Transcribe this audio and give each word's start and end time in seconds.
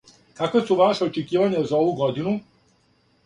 Каква 0.37 0.61
су 0.69 0.77
ваша 0.79 1.05
очекивања 1.09 1.61
за 1.73 1.77
ову 1.81 1.91
годину? 2.01 2.35